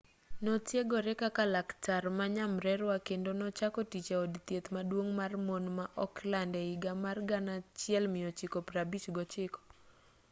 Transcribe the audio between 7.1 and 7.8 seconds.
1959